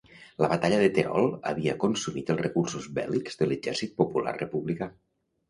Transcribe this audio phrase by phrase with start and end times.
[0.43, 4.91] La batalla de Terol havia consumit els recursos bèl·lics de l'Exèrcit Popular Republicà.